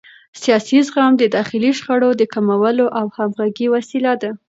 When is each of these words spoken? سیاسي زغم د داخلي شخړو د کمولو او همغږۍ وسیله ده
سیاسي 0.41 0.77
زغم 0.87 1.11
د 1.17 1.23
داخلي 1.37 1.71
شخړو 1.79 2.09
د 2.15 2.21
کمولو 2.33 2.85
او 2.99 3.05
همغږۍ 3.15 3.67
وسیله 3.75 4.13
ده 4.21 4.29